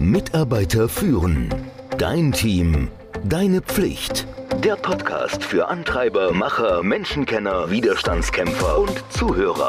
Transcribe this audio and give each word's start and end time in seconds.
Mitarbeiter 0.00 0.88
führen. 0.88 1.54
Dein 1.98 2.32
Team. 2.32 2.88
Deine 3.22 3.60
Pflicht. 3.60 4.26
Der 4.64 4.76
Podcast 4.76 5.44
für 5.44 5.68
Antreiber, 5.68 6.32
Macher, 6.32 6.82
Menschenkenner, 6.82 7.70
Widerstandskämpfer 7.70 8.78
und 8.78 9.04
Zuhörer. 9.10 9.68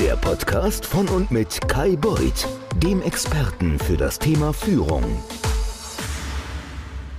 Der 0.00 0.16
Podcast 0.16 0.86
von 0.86 1.06
und 1.08 1.30
mit 1.30 1.60
Kai 1.68 1.96
Beuth, 1.96 2.48
dem 2.82 3.02
Experten 3.02 3.78
für 3.78 3.98
das 3.98 4.18
Thema 4.18 4.54
Führung. 4.54 5.04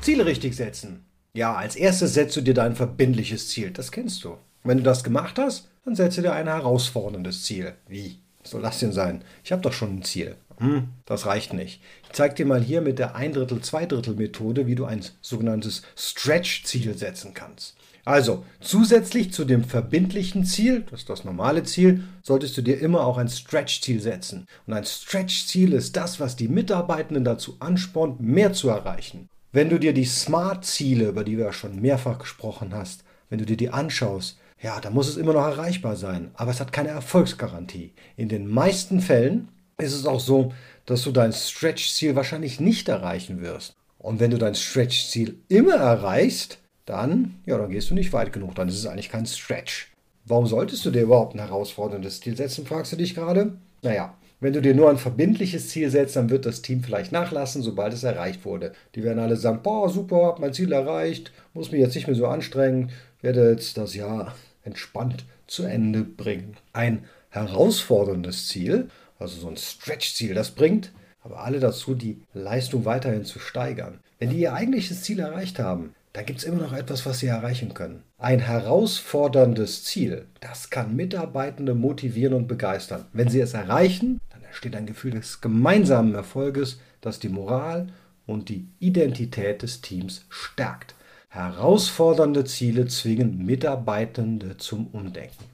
Ziele 0.02 0.26
richtig 0.26 0.56
setzen. 0.56 1.06
Ja, 1.34 1.54
als 1.54 1.76
erstes 1.76 2.16
setzt 2.16 2.36
du 2.36 2.42
dir 2.42 2.56
dein 2.56 2.76
verbindliches 2.76 3.50
Ziel. 3.50 3.70
Das 3.70 3.92
kennst 3.92 4.24
du. 4.24 4.38
Wenn 4.64 4.78
du 4.78 4.84
das 4.84 5.04
gemacht 5.04 5.38
hast, 5.38 5.70
dann 5.86 5.94
setze 5.94 6.24
dir 6.24 6.34
ein 6.34 6.48
herausforderndes 6.48 7.44
Ziel. 7.44 7.76
Wie? 7.88 8.22
Was 8.42 8.52
soll 8.52 8.62
das 8.62 8.80
denn 8.80 8.92
sein? 8.92 9.24
Ich 9.44 9.52
habe 9.52 9.62
doch 9.62 9.74
schon 9.74 9.98
ein 9.98 10.04
Ziel. 10.04 10.36
Hm, 10.58 10.90
das 11.06 11.26
reicht 11.26 11.54
nicht. 11.54 11.82
Ich 12.04 12.12
zeige 12.14 12.36
dir 12.36 12.46
mal 12.46 12.62
hier 12.62 12.82
mit 12.82 13.00
der 13.00 13.16
ein 13.16 13.34
Drittel, 13.34 13.62
zwei 13.62 13.86
Drittel 13.86 14.16
Methode, 14.16 14.68
wie 14.68 14.76
du 14.76 14.86
ein 14.86 15.04
sogenanntes 15.22 15.82
Stretch-Ziel 15.96 16.98
setzen 16.98 17.34
kannst. 17.34 17.76
Also, 18.04 18.46
zusätzlich 18.60 19.32
zu 19.32 19.46
dem 19.46 19.64
verbindlichen 19.64 20.46
Ziel, 20.46 20.86
das 20.90 21.02
ist 21.02 21.10
das 21.10 21.24
normale 21.24 21.64
Ziel, 21.64 22.04
solltest 22.24 22.58
du 22.58 22.62
dir 22.62 22.80
immer 22.80 23.06
auch 23.06 23.18
ein 23.18 23.30
Stretch-Ziel 23.30 24.02
setzen. 24.02 24.48
Und 24.66 24.74
ein 24.74 24.86
Stretch-Ziel 24.86 25.74
ist 25.74 25.96
das, 25.96 26.20
was 26.20 26.36
die 26.36 26.48
Mitarbeitenden 26.48 27.24
dazu 27.24 27.58
anspornt, 27.60 28.20
mehr 28.20 28.54
zu 28.54 28.70
erreichen. 28.70 29.30
Wenn 29.52 29.70
du 29.70 29.80
dir 29.80 29.94
die 29.94 30.06
Smart-Ziele, 30.06 31.10
über 31.10 31.24
die 31.24 31.38
wir 31.38 31.46
ja 31.46 31.54
schon 31.54 31.82
mehrfach 31.82 32.20
gesprochen 32.20 32.74
hast, 32.74 33.04
wenn 33.30 33.40
du 33.40 33.46
dir 33.46 33.58
die 33.58 33.70
anschaust, 33.70 34.38
ja, 34.62 34.80
dann 34.80 34.94
muss 34.94 35.10
es 35.10 35.18
immer 35.18 35.34
noch 35.34 35.46
erreichbar 35.46 35.96
sein, 35.96 36.32
aber 36.36 36.52
es 36.52 36.60
hat 36.60 36.72
keine 36.72 36.90
Erfolgsgarantie. 36.90 37.94
In 38.16 38.30
den 38.30 38.48
meisten 38.48 39.02
Fällen 39.02 39.50
ist 39.80 39.94
es 39.94 40.06
auch 40.06 40.20
so, 40.20 40.54
dass 40.86 41.02
du 41.02 41.12
dein 41.12 41.34
Stretch-Ziel 41.34 42.16
wahrscheinlich 42.16 42.60
nicht 42.60 42.88
erreichen 42.88 43.42
wirst. 43.42 43.76
Und 43.98 44.20
wenn 44.20 44.32
du 44.32 44.38
dein 44.38 44.56
Stretch-Ziel 44.56 45.40
immer 45.48 45.76
erreichst, 45.76 46.60
dann, 46.86 47.40
ja, 47.46 47.58
dann 47.58 47.72
gehst 47.72 47.90
du 47.90 47.96
nicht 47.96 48.14
weit 48.14 48.34
genug, 48.34 48.56
dann 48.56 48.68
ist 48.68 48.78
es 48.78 48.86
eigentlich 48.86 49.10
kein 49.10 49.26
Stretch. 49.26 49.92
Warum 50.26 50.46
solltest 50.46 50.86
du 50.86 50.92
dir 50.92 51.04
überhaupt 51.04 51.36
ein 51.36 51.40
herausforderndes 51.40 52.22
Ziel 52.22 52.38
setzen, 52.38 52.66
fragst 52.66 52.92
du 52.92 52.98
dich 52.98 53.16
gerade? 53.16 53.54
Naja, 53.82 54.16
wenn 54.40 54.54
du 54.54 54.62
dir 54.62 54.76
nur 54.76 54.90
ein 54.90 54.98
verbindliches 54.98 55.70
Ziel 55.70 55.90
setzt, 55.90 56.16
dann 56.16 56.30
wird 56.30 56.46
das 56.46 56.62
Team 56.62 56.84
vielleicht 56.84 57.12
nachlassen, 57.12 57.62
sobald 57.64 57.94
es 57.94 58.04
erreicht 58.04 58.46
wurde. 58.46 58.74
Die 58.96 59.04
werden 59.04 59.20
alle 59.20 59.38
sagen, 59.38 59.62
boah, 59.64 59.90
super, 59.90 60.26
hab 60.26 60.40
mein 60.40 60.54
Ziel 60.54 60.72
erreicht, 60.72 61.32
muss 61.54 61.72
mich 61.72 61.82
jetzt 61.82 61.96
nicht 61.96 62.08
mehr 62.08 62.16
so 62.16 62.28
anstrengen, 62.28 62.92
werde 63.22 63.52
jetzt 63.52 63.78
das 63.78 63.96
Jahr 63.96 64.34
entspannt 64.64 65.26
zu 65.48 65.64
Ende 65.64 66.04
bringen. 66.04 66.58
Ein 66.74 67.06
herausforderndes 67.30 68.48
Ziel, 68.48 68.90
also 69.20 69.40
so 69.40 69.48
ein 69.50 69.58
Stretch-Ziel, 69.58 70.34
das 70.34 70.52
bringt 70.52 70.92
aber 71.24 71.44
alle 71.44 71.60
dazu, 71.60 71.94
die 71.94 72.22
Leistung 72.34 72.86
weiterhin 72.86 73.26
zu 73.26 73.40
steigern. 73.40 74.00
Wenn 74.20 74.30
die 74.30 74.40
ihr 74.40 74.54
eigentliches 74.54 75.04
Ziel 75.04 75.20
erreicht 75.20 75.60
haben, 75.60 75.94
dann 76.14 76.26
gibt 76.26 76.40
es 76.40 76.46
immer 76.46 76.62
noch 76.62 76.74
etwas, 76.74 77.06
was 77.06 77.20
sie 77.20 77.28
erreichen 77.28 77.74
können. 77.74 78.04
Ein 78.18 78.40
herausforderndes 78.40 79.86
Ziel, 79.86 80.26
das 80.42 80.70
kann 80.70 80.96
Mitarbeitende 80.96 81.74
motivieren 81.74 82.34
und 82.34 82.48
begeistern. 82.48 83.06
Wenn 83.14 83.30
sie 83.30 83.40
es 83.40 83.54
erreichen, 83.54 84.20
dann 84.30 84.44
entsteht 84.44 84.76
ein 84.76 84.86
Gefühl 84.86 85.12
des 85.12 85.42
gemeinsamen 85.42 86.14
Erfolges, 86.14 86.80
das 87.00 87.20
die 87.20 87.30
Moral 87.30 87.88
und 88.26 88.50
die 88.50 88.68
Identität 88.80 89.62
des 89.62 89.82
Teams 89.82 90.26
stärkt. 90.30 90.96
Herausfordernde 91.34 92.44
Ziele 92.44 92.88
zwingen 92.88 93.46
Mitarbeitende 93.46 94.58
zum 94.58 94.88
Umdenken. 94.88 95.46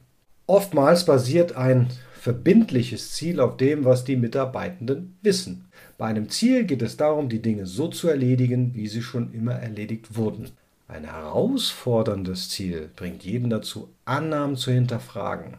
Oftmals 0.48 1.06
basiert 1.06 1.56
ein 1.56 1.90
verbindliches 2.20 3.12
Ziel 3.14 3.40
auf 3.40 3.58
dem, 3.58 3.86
was 3.86 4.04
die 4.04 4.16
Mitarbeitenden 4.16 5.20
wissen. 5.22 5.66
Bei 6.00 6.08
einem 6.08 6.30
Ziel 6.30 6.64
geht 6.64 6.82
es 6.82 6.98
darum, 6.98 7.30
die 7.30 7.44
Dinge 7.44 7.68
so 7.68 7.90
zu 7.90 8.08
erledigen, 8.08 8.74
wie 8.74 8.88
sie 8.88 9.04
schon 9.04 9.32
immer 9.34 9.54
erledigt 9.54 10.16
wurden. 10.16 10.50
Ein 10.88 11.04
herausforderndes 11.04 12.50
Ziel 12.50 12.90
bringt 12.96 13.24
jeden 13.24 13.52
dazu, 13.52 13.90
Annahmen 14.04 14.56
zu 14.56 14.72
hinterfragen. 14.72 15.58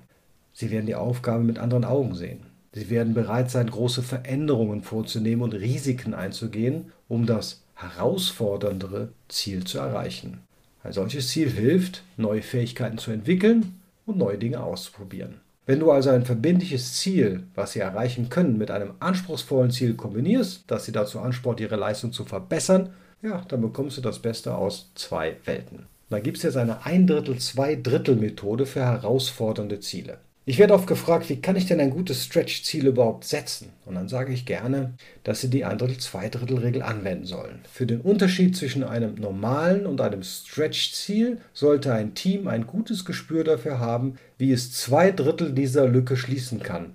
Sie 0.53 0.73
werden 0.73 0.87
die 0.87 0.97
Aufgabe 0.97 1.45
mit 1.45 1.61
anderen 1.61 1.85
Augen 1.85 2.17
sehen. 2.17 2.41
Sie 2.73 2.91
werden 2.91 3.15
bereit 3.15 3.53
sein, 3.53 3.71
große 3.71 4.03
Veränderungen 4.03 4.83
vorzunehmen 4.83 5.43
und 5.43 5.55
Risiken 5.55 6.13
einzugehen, 6.13 6.91
um 7.07 7.25
das 7.25 7.63
herausforderndere 7.79 9.09
Ziel 9.29 9.65
zu 9.65 9.79
erreichen. 9.79 10.41
Ein 10.83 10.93
solches 10.93 11.29
Ziel 11.29 11.51
hilft, 11.51 12.03
neue 12.17 12.43
Fähigkeiten 12.43 12.99
zu 12.99 13.11
entwickeln 13.11 13.81
und 14.05 14.19
neue 14.19 14.39
Dinge 14.39 14.63
auszuprobieren. 14.63 15.41
Wenn 15.67 15.81
du 15.81 15.91
also 15.91 16.11
ein 16.11 16.25
verbindliches 16.25 16.95
Ziel, 16.95 17.45
was 17.55 17.73
sie 17.73 17.81
erreichen 17.81 18.31
können, 18.31 18.59
mit 18.59 18.71
einem 18.71 18.95
anspruchsvollen 19.01 19.71
Ziel 19.71 19.95
kombinierst, 19.95 20.65
das 20.67 20.87
sie 20.87 20.93
dazu 20.93 21.21
anspornt, 21.21 21.61
ihre 21.61 21.77
Leistung 21.77 22.13
zu 22.13 22.25
verbessern, 22.25 22.91
ja, 23.23 23.45
dann 23.49 23.61
bekommst 23.61 23.99
du 23.99 24.01
das 24.01 24.19
Beste 24.21 24.55
aus 24.55 24.91
zwei 24.95 25.37
Welten. 25.45 25.87
Da 26.09 26.21
gibt 26.21 26.39
es 26.39 26.43
jetzt 26.43 26.57
eine 26.57 26.87
Ein 26.87 27.07
Drittel, 27.07 27.39
Zwei 27.39 27.77
Drittel 27.77 28.17
Methode 28.17 28.65
für 28.65 28.81
herausfordernde 28.81 29.81
Ziele. 29.81 30.19
Ich 30.49 30.59
werde 30.59 30.73
oft 30.73 30.87
gefragt, 30.87 31.29
wie 31.29 31.43
kann 31.43 31.57
ich 31.57 31.67
denn 31.67 31.79
ein 31.79 31.91
gutes 31.91 32.25
Stretch-Ziel 32.25 32.87
überhaupt 32.87 33.25
setzen? 33.25 33.69
Und 33.85 33.97
dann 33.97 34.09
sage 34.09 34.33
ich 34.33 34.47
gerne, 34.47 34.95
dass 35.23 35.43
Sie 35.43 35.51
die 35.51 35.67
ein 35.67 35.77
Drittel, 35.77 35.99
zwei 35.99 36.31
Drittel 36.31 36.57
Regel 36.57 36.81
anwenden 36.81 37.27
sollen. 37.27 37.61
Für 37.71 37.85
den 37.85 38.01
Unterschied 38.01 38.57
zwischen 38.57 38.83
einem 38.83 39.17
normalen 39.17 39.85
und 39.85 40.01
einem 40.01 40.23
Stretch-Ziel 40.23 41.37
sollte 41.53 41.93
ein 41.93 42.15
Team 42.15 42.49
ein 42.49 42.67
gutes 42.67 43.05
Gespür 43.05 43.45
dafür 43.45 43.79
haben, 43.79 44.17
wie 44.39 44.51
es 44.51 44.73
zwei 44.73 45.11
Drittel 45.11 45.53
dieser 45.53 45.87
Lücke 45.87 46.17
schließen 46.17 46.63
kann. 46.63 46.95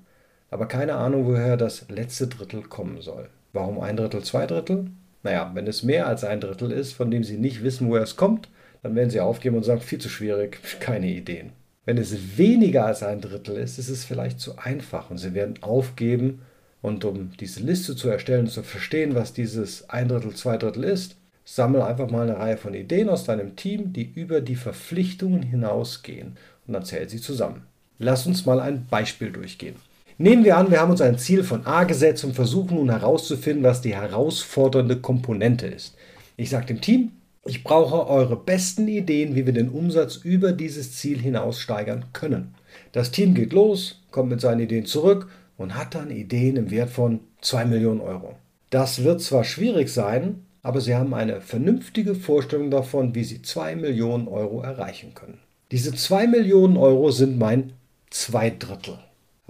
Aber 0.49 0.65
keine 0.65 0.95
Ahnung, 0.95 1.27
woher 1.27 1.55
das 1.55 1.87
letzte 1.89 2.25
Drittel 2.25 2.63
kommen 2.63 3.03
soll. 3.03 3.29
Warum 3.51 3.79
ein 3.81 3.97
Drittel, 3.97 4.23
zwei 4.23 4.47
Drittel? 4.47 4.87
Naja, 5.21 5.51
wenn 5.53 5.67
es 5.67 5.83
mehr 5.83 6.07
als 6.07 6.23
ein 6.23 6.41
Drittel 6.41 6.71
ist, 6.71 6.93
von 6.93 7.11
dem 7.11 7.23
Sie 7.23 7.37
nicht 7.37 7.63
wissen, 7.63 7.87
woher 7.87 8.01
es 8.01 8.15
kommt, 8.15 8.49
dann 8.81 8.95
werden 8.95 9.11
Sie 9.11 9.19
aufgeben 9.19 9.57
und 9.57 9.63
sagen, 9.63 9.81
viel 9.81 9.99
zu 9.99 10.09
schwierig, 10.09 10.57
keine 10.79 11.05
Ideen. 11.05 11.51
Wenn 11.85 11.97
es 11.97 12.37
weniger 12.37 12.85
als 12.85 13.03
ein 13.03 13.19
Drittel 13.19 13.57
ist, 13.57 13.77
ist 13.77 13.89
es 13.89 14.05
vielleicht 14.05 14.39
zu 14.39 14.57
einfach 14.57 15.09
und 15.09 15.17
Sie 15.17 15.33
werden 15.33 15.61
aufgeben. 15.61 16.41
Und 16.81 17.05
um 17.05 17.31
diese 17.39 17.61
Liste 17.61 17.95
zu 17.95 18.09
erstellen 18.09 18.45
und 18.45 18.51
zu 18.51 18.63
verstehen, 18.63 19.15
was 19.15 19.33
dieses 19.33 19.89
ein 19.89 20.07
Drittel, 20.07 20.33
zwei 20.35 20.57
Drittel 20.57 20.83
ist, 20.83 21.15
sammle 21.45 21.85
einfach 21.85 22.09
mal 22.09 22.29
eine 22.29 22.37
Reihe 22.37 22.57
von 22.57 22.73
Ideen 22.73 23.09
aus 23.09 23.25
deinem 23.25 23.55
Team, 23.55 23.93
die 23.93 24.11
über 24.15 24.41
die 24.41 24.55
Verpflichtungen 24.55 25.43
hinausgehen 25.43 26.37
und 26.67 26.73
dann 26.73 26.85
zähl 26.85 27.09
sie 27.09 27.19
zusammen. 27.19 27.63
Lass 27.99 28.25
uns 28.25 28.45
mal 28.45 28.59
ein 28.59 28.85
Beispiel 28.89 29.31
durchgehen. 29.31 29.75
Nehmen 30.17 30.45
wir 30.45 30.57
an, 30.57 30.71
wir 30.71 30.79
haben 30.79 30.91
uns 30.91 31.01
ein 31.01 31.17
Ziel 31.17 31.43
von 31.43 31.65
A 31.65 31.83
gesetzt 31.83 32.23
und 32.23 32.35
versuchen 32.35 32.75
nun 32.75 32.89
herauszufinden, 32.89 33.63
was 33.63 33.81
die 33.81 33.95
herausfordernde 33.95 34.97
Komponente 34.97 35.67
ist. 35.67 35.95
Ich 36.37 36.49
sage 36.49 36.67
dem 36.67 36.81
Team, 36.81 37.11
ich 37.45 37.63
brauche 37.63 38.07
eure 38.07 38.37
besten 38.37 38.87
Ideen, 38.87 39.35
wie 39.35 39.45
wir 39.45 39.53
den 39.53 39.69
Umsatz 39.69 40.15
über 40.15 40.53
dieses 40.53 40.95
Ziel 40.95 41.19
hinaus 41.19 41.59
steigern 41.59 42.05
können. 42.13 42.55
Das 42.93 43.11
Team 43.11 43.33
geht 43.33 43.53
los, 43.53 44.01
kommt 44.11 44.29
mit 44.29 44.41
seinen 44.41 44.61
Ideen 44.61 44.85
zurück 44.85 45.27
und 45.57 45.75
hat 45.75 45.95
dann 45.95 46.09
Ideen 46.09 46.55
im 46.55 46.71
Wert 46.71 46.89
von 46.89 47.19
2 47.41 47.65
Millionen 47.65 48.01
Euro. 48.01 48.35
Das 48.69 49.03
wird 49.03 49.21
zwar 49.21 49.43
schwierig 49.43 49.89
sein, 49.89 50.45
aber 50.61 50.79
sie 50.79 50.95
haben 50.95 51.13
eine 51.13 51.41
vernünftige 51.41 52.15
Vorstellung 52.15 52.71
davon, 52.71 53.13
wie 53.13 53.25
sie 53.25 53.41
2 53.41 53.75
Millionen 53.75 54.27
Euro 54.27 54.61
erreichen 54.61 55.13
können. 55.13 55.39
Diese 55.71 55.93
2 55.93 56.27
Millionen 56.27 56.77
Euro 56.77 57.11
sind 57.11 57.37
mein 57.37 57.73
Zweidrittel. 58.09 58.99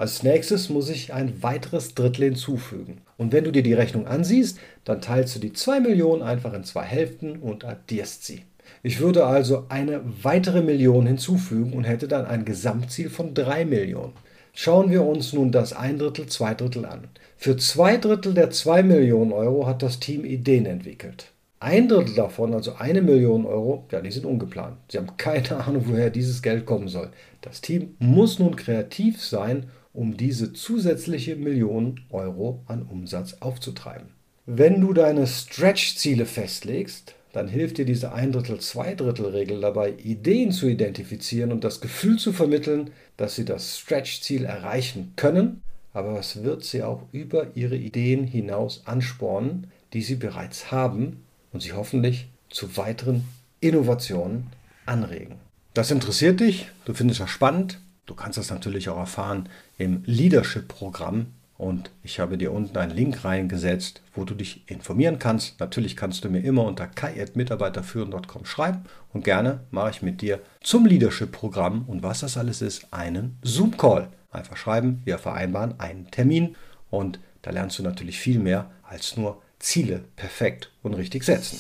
Als 0.04 0.22
nächstes 0.22 0.68
muss 0.68 0.90
ich 0.90 1.14
ein 1.14 1.42
weiteres 1.44 1.96
Drittel 1.96 2.26
hinzufügen. 2.26 2.98
Und 3.16 3.32
wenn 3.32 3.46
du 3.46 3.54
dir 3.54 3.64
die 3.64 3.72
Rechnung 3.72 4.06
ansiehst, 4.06 4.60
dann 4.84 5.00
teilst 5.00 5.34
du 5.34 5.40
die 5.40 5.54
2 5.54 5.80
Millionen 5.80 6.22
einfach 6.22 6.52
in 6.52 6.66
zwei 6.66 6.84
Hälften 6.84 7.38
und 7.38 7.64
addierst 7.64 8.26
sie. 8.26 8.42
Ich 8.82 9.00
würde 9.00 9.26
also 9.26 9.64
eine 9.70 10.02
weitere 10.22 10.62
Million 10.62 11.06
hinzufügen 11.06 11.72
und 11.72 11.86
hätte 11.86 12.10
dann 12.10 12.26
ein 12.26 12.44
Gesamtziel 12.44 13.10
von 13.10 13.34
3 13.34 13.64
Millionen. 13.64 14.12
Schauen 14.52 14.92
wir 14.92 15.06
uns 15.06 15.32
nun 15.32 15.54
das 15.54 15.72
ein 15.72 15.98
Drittel, 15.98 16.26
zwei 16.26 16.54
Drittel 16.54 16.86
an. 16.86 17.08
Für 17.38 17.56
zwei 17.56 17.96
Drittel 17.96 18.34
der 18.34 18.50
2 18.50 18.84
Millionen 18.84 19.32
Euro 19.32 19.68
hat 19.68 19.84
das 19.84 20.02
Team 20.02 20.26
Ideen 20.26 20.66
entwickelt. 20.66 21.32
Ein 21.62 21.88
Drittel 21.88 22.16
davon, 22.16 22.54
also 22.54 22.74
eine 22.76 23.02
Million 23.02 23.46
Euro, 23.46 23.86
ja, 23.90 24.02
die 24.02 24.12
sind 24.12 24.26
ungeplant. 24.26 24.76
Sie 24.92 24.98
haben 24.98 25.16
keine 25.16 25.64
Ahnung, 25.66 25.86
woher 25.88 26.10
dieses 26.10 26.42
Geld 26.42 26.66
kommen 26.66 26.90
soll. 26.90 27.10
Das 27.40 27.62
Team 27.62 27.96
muss 28.00 28.38
nun 28.38 28.58
kreativ 28.58 29.24
sein 29.24 29.68
um 29.94 30.18
diese 30.18 30.54
zusätzliche 30.54 31.36
Million 31.36 32.02
Euro 32.10 32.64
an 32.68 32.84
Umsatz 32.84 33.38
aufzutreiben. 33.40 34.08
Wenn 34.46 34.82
du 34.82 34.94
deine 34.94 35.28
Stretch-Ziele 35.28 36.26
festlegst, 36.26 37.16
dann 37.32 37.48
hilft 37.48 37.78
dir 37.78 37.86
diese 37.86 38.14
ein 38.14 38.32
Drittel, 38.32 38.60
zwei 38.60 38.94
Drittel 38.94 39.28
Regel 39.28 39.62
dabei, 39.62 39.94
Ideen 40.04 40.52
zu 40.52 40.68
identifizieren 40.68 41.52
und 41.52 41.64
das 41.64 41.82
Gefühl 41.82 42.18
zu 42.18 42.34
vermitteln, 42.34 42.92
dass 43.18 43.36
sie 43.36 43.46
das 43.46 43.80
Stretch-Ziel 43.80 44.46
erreichen 44.46 45.14
können, 45.16 45.62
aber 45.94 46.20
es 46.20 46.44
wird 46.44 46.64
sie 46.64 46.84
auch 46.84 47.04
über 47.12 47.56
ihre 47.56 47.78
Ideen 47.78 48.26
hinaus 48.26 48.84
anspornen, 48.86 49.68
die 49.94 50.02
sie 50.02 50.16
bereits 50.16 50.72
haben 50.72 51.24
und 51.52 51.62
sie 51.62 51.74
hoffentlich 51.74 52.28
zu 52.50 52.78
weiteren 52.78 53.24
Innovationen 53.62 54.48
anregen. 54.86 55.36
Das 55.74 55.90
interessiert 55.90 56.40
dich, 56.40 56.68
du 56.86 56.94
findest 56.94 57.20
das 57.20 57.30
spannend, 57.30 57.80
Du 58.06 58.16
kannst 58.16 58.38
das 58.38 58.50
natürlich 58.50 58.90
auch 58.90 58.98
erfahren 58.98 59.50
im 59.78 60.04
Leadership-Programm 60.06 61.28
und 61.58 61.92
ich 62.04 62.20
habe 62.20 62.38
dir 62.38 62.52
unten 62.52 62.78
einen 62.78 62.92
Link 62.92 63.24
reingesetzt, 63.24 64.02
wo 64.14 64.26
du 64.26 64.34
dich 64.34 64.70
informieren 64.70 65.20
kannst. 65.20 65.60
Natürlich 65.60 65.96
kannst 65.96 66.26
du 66.26 66.30
mir 66.30 66.44
immer 66.44 66.66
unter 66.66 66.88
kai.mitarbeiterführen.com 66.88 68.46
schreiben 68.46 68.84
und 69.14 69.24
gerne 69.24 69.62
mache 69.72 69.92
ich 69.92 70.02
mit 70.02 70.22
dir 70.22 70.40
zum 70.62 70.86
Leadership-Programm 70.86 71.86
und 71.88 72.04
was 72.04 72.20
das 72.20 72.38
alles 72.38 72.62
ist, 72.62 72.88
einen 72.92 73.38
Zoom-Call. 73.44 74.10
Einfach 74.32 74.58
schreiben, 74.58 75.02
wir 75.06 75.20
vereinbaren 75.20 75.80
einen 75.80 76.12
Termin 76.12 76.56
und 76.90 77.20
da 77.44 77.52
lernst 77.52 77.80
du 77.80 77.84
natürlich 77.84 78.20
viel 78.20 78.40
mehr 78.40 78.70
als 78.84 79.16
nur 79.16 79.42
Ziele 79.60 80.04
perfekt 80.18 80.72
und 80.82 80.96
richtig 80.96 81.24
setzen. 81.24 81.58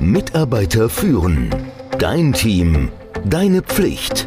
Mitarbeiter 0.00 0.88
führen. 0.88 1.54
Dein 1.98 2.32
Team. 2.32 2.90
Deine 3.24 3.62
Pflicht. 3.62 4.26